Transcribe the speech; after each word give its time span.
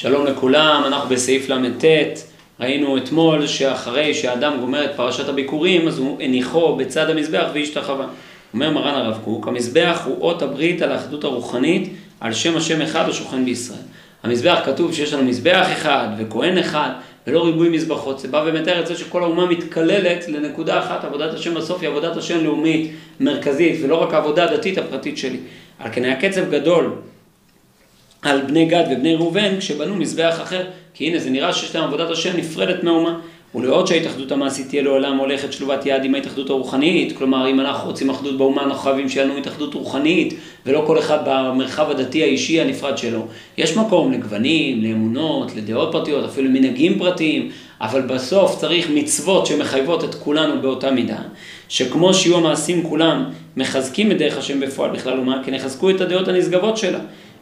שלום 0.00 0.26
לכולם, 0.26 0.82
אנחנו 0.86 1.08
בסעיף 1.08 1.48
ל"ט, 1.48 1.84
ראינו 2.60 2.96
אתמול 2.96 3.46
שאחרי 3.46 4.14
שהאדם 4.14 4.56
גומר 4.60 4.84
את 4.84 4.90
פרשת 4.96 5.28
הביקורים, 5.28 5.88
אז 5.88 5.98
הוא 5.98 6.22
הניחו 6.22 6.76
בצד 6.76 7.10
המזבח 7.10 7.46
והשתחווה. 7.54 8.06
אומר 8.54 8.70
מרן 8.70 8.94
הרב 8.94 9.18
קוק, 9.24 9.48
המזבח 9.48 10.02
הוא 10.04 10.20
אות 10.20 10.42
הברית 10.42 10.82
על 10.82 10.92
האחדות 10.92 11.24
הרוחנית, 11.24 11.92
על 12.20 12.32
שם 12.32 12.56
השם 12.56 12.82
אחד 12.82 13.08
השוכן 13.08 13.44
בישראל. 13.44 13.78
המזבח 14.22 14.60
כתוב 14.64 14.94
שיש 14.94 15.12
לנו 15.12 15.24
מזבח 15.24 15.66
אחד 15.72 16.08
וכהן 16.18 16.58
אחד, 16.58 16.90
ולא 17.26 17.44
ריבוי 17.44 17.68
מזבחות. 17.68 18.18
זה 18.18 18.28
בא 18.28 18.44
ומתאר 18.46 18.80
את 18.80 18.86
זה 18.86 18.96
שכל 18.96 19.22
האומה 19.22 19.46
מתכללת 19.46 20.28
לנקודה 20.28 20.78
אחת, 20.78 21.04
עבודת 21.04 21.34
השם 21.34 21.54
בסוף 21.54 21.82
היא 21.82 21.88
עבודת 21.88 22.16
השם 22.16 22.44
לאומית, 22.44 22.92
מרכזית, 23.20 23.80
ולא 23.82 24.02
רק 24.02 24.14
העבודה 24.14 24.44
הדתית 24.44 24.78
הפרטית 24.78 25.18
שלי. 25.18 25.38
על 25.78 25.90
כן 25.92 26.04
היה 26.04 26.20
קצב 26.20 26.50
גדול 26.50 26.92
על 28.22 28.40
בני 28.40 28.64
גד 28.64 28.84
ובני 28.90 29.14
ראובן 29.14 29.58
כשבנו 29.58 29.96
מזבח 29.96 30.38
אחר, 30.42 30.64
כי 30.94 31.06
הנה 31.06 31.18
זה 31.18 31.30
נראה 31.30 31.52
שיש 31.52 31.74
להם 31.74 31.84
עבודת 31.84 32.10
השם 32.10 32.36
נפרדת 32.36 32.84
מהאומה. 32.84 33.20
ולראות 33.54 33.86
שההתאחדות 33.86 34.32
המעשית 34.32 34.68
תהיה 34.68 34.82
לעולם 34.82 35.16
הולכת 35.16 35.52
שלובת 35.52 35.86
יד 35.86 36.04
עם 36.04 36.14
ההתאחדות 36.14 36.50
הרוחנית, 36.50 37.16
כלומר 37.16 37.50
אם 37.50 37.60
אנחנו 37.60 37.90
רוצים 37.90 38.10
אחדות 38.10 38.38
באומה 38.38 38.62
אנחנו 38.62 38.82
חייבים 38.82 39.08
שיהיה 39.08 39.26
לנו 39.26 39.36
התאחדות 39.36 39.74
רוחנית 39.74 40.34
ולא 40.66 40.84
כל 40.86 40.98
אחד 40.98 41.18
במרחב 41.26 41.90
הדתי 41.90 42.22
האישי 42.22 42.60
הנפרד 42.60 42.98
שלו. 42.98 43.26
יש 43.58 43.76
מקום 43.76 44.12
לגוונים, 44.12 44.84
לאמונות, 44.84 45.56
לדעות 45.56 45.92
פרטיות, 45.92 46.24
אפילו 46.24 46.50
מנהגים 46.50 46.98
פרטיים, 46.98 47.50
אבל 47.80 48.02
בסוף 48.02 48.60
צריך 48.60 48.90
מצוות 48.94 49.46
שמחייבות 49.46 50.04
את 50.04 50.14
כולנו 50.14 50.62
באותה 50.62 50.90
מידה, 50.90 51.18
שכמו 51.68 52.14
שיהיו 52.14 52.36
המעשים 52.36 52.82
כולם 52.82 53.24
מחזקים 53.56 54.12
את 54.12 54.18
דרך 54.18 54.38
השם 54.38 54.60
בפועל 54.60 54.90
בכלל 54.90 55.18
אומה, 55.18 55.42
כן 55.44 55.54
יחזקו 55.54 55.90
את 55.90 56.00
הדעות 56.00 56.28
הנשגבות 56.28 56.76
שלה. 56.76 56.98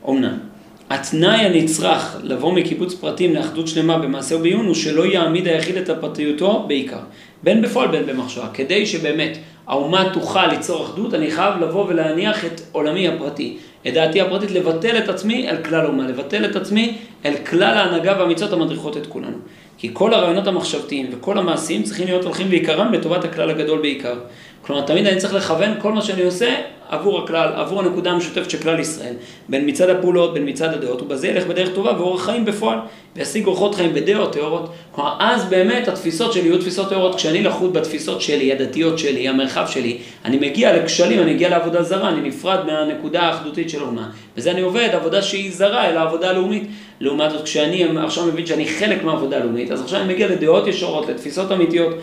אמנם. 0.08 0.47
התנאי 0.90 1.38
הנצרך 1.38 2.16
לבוא 2.22 2.52
מקיבוץ 2.52 2.94
פרטים 2.94 3.34
לאחדות 3.34 3.68
שלמה 3.68 3.98
במעשה 3.98 4.36
ובעיון 4.36 4.66
הוא 4.66 4.74
שלא 4.74 5.06
יעמיד 5.06 5.48
היחיד 5.48 5.76
את 5.76 5.88
הפרטיותו 5.88 6.64
בעיקר, 6.68 6.98
בין 7.42 7.62
בפועל 7.62 7.88
בין 7.88 8.06
במחשבה. 8.06 8.48
כדי 8.54 8.86
שבאמת 8.86 9.38
האומה 9.66 10.10
תוכל 10.12 10.46
ליצור 10.46 10.84
אחדות, 10.84 11.14
אני 11.14 11.30
חייב 11.30 11.54
לבוא 11.60 11.84
ולהניח 11.88 12.44
את 12.44 12.60
עולמי 12.72 13.08
הפרטי, 13.08 13.56
את 13.88 13.94
דעתי 13.94 14.20
הפרטית, 14.20 14.50
לבטל 14.50 14.98
את 14.98 15.08
עצמי 15.08 15.48
אל 15.48 15.56
כלל 15.56 15.84
האומה, 15.84 16.08
לבטל 16.08 16.44
את 16.44 16.56
עצמי 16.56 16.94
אל 17.24 17.34
כלל 17.46 17.62
ההנהגה 17.62 18.14
והמצוות 18.18 18.52
המדריכות 18.52 18.96
את 18.96 19.06
כולנו. 19.06 19.36
כי 19.78 19.90
כל 19.92 20.14
הרעיונות 20.14 20.46
המחשבתיים 20.46 21.06
וכל 21.12 21.38
המעשים 21.38 21.82
צריכים 21.82 22.06
להיות 22.06 22.24
הולכים 22.24 22.50
בעיקרם 22.50 22.92
לטובת 22.92 23.24
הכלל 23.24 23.50
הגדול 23.50 23.78
בעיקר. 23.78 24.14
כלומר, 24.62 24.82
תמיד 24.82 25.06
אני 25.06 25.16
צריך 25.16 25.34
לכוון 25.34 25.70
כל 25.78 25.92
מה 25.92 26.02
שאני 26.02 26.22
עושה 26.22 26.54
עבור 26.88 27.24
הכלל, 27.24 27.52
עבור 27.54 27.80
הנקודה 27.80 28.10
המשותפת 28.10 28.50
של 28.50 28.58
כלל 28.58 28.80
ישראל. 28.80 29.14
בין 29.48 29.68
מצד 29.68 29.90
הפעולות, 29.90 30.34
בין 30.34 30.48
מצד 30.48 30.74
הדעות, 30.74 31.02
ובזה 31.02 31.28
ילך 31.28 31.46
בדרך 31.46 31.68
טובה 31.74 31.92
ואורח 31.98 32.24
חיים 32.24 32.44
בפועל, 32.44 32.78
וישיג 33.16 33.46
אורחות 33.46 33.74
חיים 33.74 33.94
בדעות 33.94 34.32
טהורות. 34.32 34.72
כלומר, 34.92 35.16
אז 35.20 35.44
באמת 35.44 35.88
התפיסות 35.88 36.32
שלי 36.32 36.42
יהיו 36.42 36.58
תפיסות 36.58 36.88
טהורות. 36.88 37.14
כשאני 37.14 37.42
לחוד 37.42 37.72
בתפיסות 37.72 38.20
שלי, 38.20 38.52
הדתיות 38.52 38.98
שלי, 38.98 39.28
המרחב 39.28 39.66
שלי, 39.68 39.98
אני 40.24 40.36
מגיע 40.36 40.76
לכשלים, 40.76 41.22
אני 41.22 41.34
מגיע 41.34 41.48
לעבודה 41.48 41.82
זרה, 41.82 42.08
אני 42.08 42.28
נפרד 42.28 42.66
מהנקודה 42.66 43.22
האחדותית 43.22 43.70
של 43.70 43.80
האומה. 43.80 44.10
בזה 44.36 44.50
אני 44.50 44.60
עובד 44.60 44.88
עבודה 44.92 45.22
שהיא 45.22 45.52
זרה, 45.52 45.88
אלא 45.88 46.00
עבודה 46.00 46.32
לאומית. 46.32 46.68
לעומת 47.00 47.30
זאת, 47.30 47.42
כשאני 47.42 47.84
עכשיו 48.04 48.26
מבין 48.26 48.46
שאני 48.46 48.66
חלק 48.68 49.04
מהעבודה 49.04 49.36
הלאומית, 49.36 49.70
אז 49.70 49.82
עכשיו 49.82 50.00
אני 50.00 50.14
מגיע 50.14 50.28
לדעות 50.28 50.66
ישרות, 50.66 51.08
לתפיסות 51.08 51.52
אמיתיות. 51.52 51.94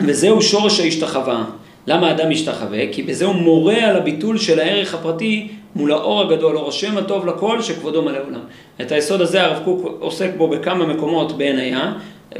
וזהו 0.00 0.42
שורש 0.42 0.80
ההשתחווה. 0.80 1.44
למה 1.86 2.08
האדם 2.08 2.30
משתחווה? 2.30 2.92
כי 2.92 3.02
בזה 3.02 3.24
הוא 3.24 3.34
מורה 3.34 3.84
על 3.84 3.96
הביטול 3.96 4.38
של 4.38 4.60
הערך 4.60 4.94
הפרטי 4.94 5.48
מול 5.76 5.92
האור 5.92 6.20
הגדול, 6.20 6.56
אור 6.56 6.68
השם 6.68 6.98
הטוב 6.98 7.26
לכל, 7.26 7.62
שכבודו 7.62 8.02
מלא 8.02 8.18
עולם. 8.26 8.40
את 8.80 8.92
היסוד 8.92 9.20
הזה 9.20 9.42
הרב 9.42 9.62
קוק 9.64 9.96
עוסק 10.00 10.30
בו 10.36 10.48
בכמה 10.48 10.86
מקומות 10.86 11.38
בעינייה, 11.38 11.92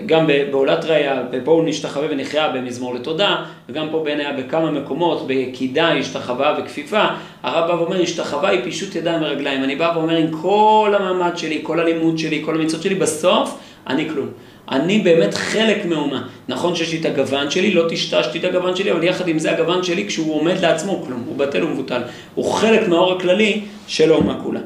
גם 0.06 0.26
בעולת 0.50 0.84
ראייה, 0.84 1.22
בבואו 1.30 1.62
נשתחווה 1.62 2.06
ונחיה 2.10 2.48
במזמור 2.48 2.94
לתודה, 2.94 3.36
וגם 3.68 3.88
פה 3.90 4.02
בעינייה 4.04 4.32
בכמה 4.32 4.70
מקומות, 4.70 5.26
בקידה, 5.26 5.92
השתחווה 5.92 6.58
וכפיפה. 6.58 7.04
הרב 7.42 7.68
בא 7.68 7.82
ואומר, 7.82 8.02
השתחווה 8.02 8.50
היא 8.50 8.60
פישוט 8.64 8.94
ידיים 8.94 9.22
ורגליים. 9.22 9.64
אני 9.64 9.76
בא 9.76 9.92
ואומר, 9.94 10.16
עם 10.16 10.30
כל 10.42 10.94
המעמד 10.98 11.36
שלי, 11.36 11.60
כל 11.62 11.80
הלימוד 11.80 12.18
שלי, 12.18 12.42
כל 12.44 12.54
המצוות 12.54 12.82
שלי, 12.82 12.94
בסוף 12.94 13.58
אני 13.86 14.08
כלום. 14.08 14.28
אני 14.70 14.98
באמת 14.98 15.34
חלק 15.34 15.84
מאומה. 15.84 16.22
נכון 16.48 16.74
שיש 16.74 16.92
לי 16.92 17.00
את 17.00 17.04
הגוון 17.04 17.50
שלי, 17.50 17.74
לא 17.74 17.84
טשטשתי 17.88 18.38
את 18.38 18.44
הגוון 18.44 18.76
שלי, 18.76 18.92
אבל 18.92 19.04
יחד 19.04 19.28
עם 19.28 19.38
זה 19.38 19.52
הגוון 19.52 19.82
שלי, 19.82 20.06
כשהוא 20.06 20.34
עומד 20.34 20.60
לעצמו, 20.60 21.02
כלום, 21.06 21.22
הוא 21.26 21.36
בטל 21.36 21.64
ומבוטל. 21.64 22.02
הוא 22.34 22.52
חלק 22.52 22.88
מהאור 22.88 23.12
הכללי 23.12 23.60
של 23.86 24.12
האומה 24.12 24.40
כולה. 24.42 24.60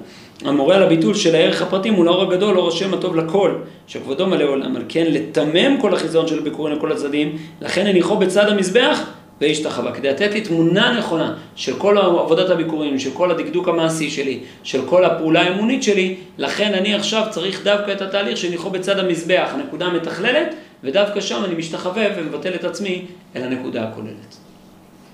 המורה 0.44 0.76
על 0.76 0.82
הביטול 0.82 1.14
של 1.14 1.34
הערך 1.34 1.62
הפרטי 1.62 1.90
מול 1.90 2.08
האור 2.08 2.22
הגדול, 2.22 2.58
אור 2.58 2.68
השם 2.68 2.94
הטוב 2.94 3.16
לכל, 3.16 3.54
שכבודו 3.86 4.26
מלא 4.26 4.44
עולם. 4.44 4.76
על 4.76 4.82
כן, 4.88 5.06
לתמם 5.08 5.80
כל 5.80 5.94
החיזיון 5.94 6.28
של 6.28 6.40
ביקורים 6.40 6.76
לכל 6.76 6.92
הצדדים, 6.92 7.36
לכן 7.60 7.86
הניחו 7.86 8.16
בצד 8.16 8.48
המזבח 8.48 9.04
והשתחווה, 9.40 9.92
כדי 9.92 10.08
לתת 10.08 10.32
לי 10.32 10.40
תמונה 10.40 10.98
נכונה 10.98 11.34
של 11.56 11.76
כל 11.76 11.98
עבודת 11.98 12.50
הביקורים, 12.50 12.98
של 12.98 13.10
כל 13.10 13.30
הדקדוק 13.30 13.68
המעשי 13.68 14.10
שלי, 14.10 14.40
של 14.62 14.86
כל 14.86 15.04
הפעולה 15.04 15.42
האמונית 15.42 15.82
שלי, 15.82 16.16
לכן 16.38 16.74
אני 16.74 16.94
עכשיו 16.94 17.26
צריך 17.30 17.64
דווקא 17.64 17.92
את 17.92 18.02
התהליך 18.02 18.36
שניחו 18.36 18.70
בצד 18.70 18.98
המזבח, 18.98 19.50
הנקודה 19.54 19.86
המתכללת, 19.86 20.54
ודווקא 20.84 21.20
שם 21.20 21.44
אני 21.44 21.54
משתחווה 21.54 22.06
ומבטל 22.16 22.54
את 22.54 22.64
עצמי 22.64 23.04
אל 23.36 23.42
הנקודה 23.42 23.82
הכוללת. 23.82 24.47